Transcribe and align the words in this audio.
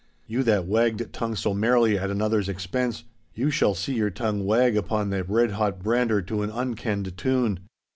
You 0.25 0.41
that 0.45 0.65
wagged 0.65 1.13
tongue 1.13 1.35
so 1.35 1.53
merrily 1.53 1.95
at 1.95 2.09
another's 2.09 2.49
expense, 2.49 3.03
you 3.35 3.51
shall 3.51 3.75
see 3.75 3.93
your 3.93 4.09
tongue 4.09 4.47
wag 4.47 4.75
upon 4.75 5.11
the 5.11 5.23
redhot 5.23 5.83
brander 5.83 6.23
to 6.23 6.41
an 6.41 6.49
unkenned 6.49 7.15
tune. 7.17 7.59